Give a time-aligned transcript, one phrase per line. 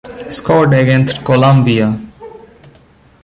[0.31, 1.95] Scored against Colombia.